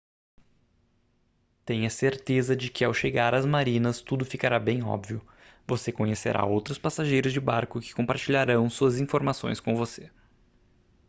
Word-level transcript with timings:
tenha 1.63 1.87
certeza 1.91 2.55
de 2.55 2.71
que 2.71 2.83
ao 2.83 2.91
chegar 2.91 3.35
às 3.35 3.45
marinas 3.45 4.01
tudo 4.01 4.25
ficará 4.25 4.59
bem 4.59 4.81
óbvio 4.83 5.21
você 5.67 5.91
conhecerá 5.91 6.43
outros 6.43 6.79
passageiros 6.79 7.31
de 7.31 7.39
barco 7.39 7.79
que 7.79 7.93
compartilharão 7.93 8.67
suas 8.67 8.97
informações 8.99 9.59
com 9.59 9.75
você 9.75 10.09